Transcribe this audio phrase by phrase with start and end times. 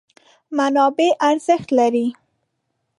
[0.57, 2.07] منابع ارزښت لري.